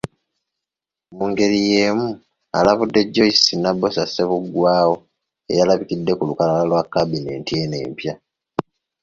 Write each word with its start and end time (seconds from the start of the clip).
Mu 1.15 1.25
ngeri 1.31 1.59
y’emu 1.69 2.07
alabudde 2.57 3.01
Joyce 3.13 3.53
Nabbosa 3.57 4.03
Ssebuggwawo 4.07 4.95
eyalabikidde 5.51 6.11
ku 6.15 6.23
lukalala 6.29 6.63
lwa 6.69 6.83
kabineeti 6.93 7.53
eno 7.63 7.75
empya. 7.85 8.13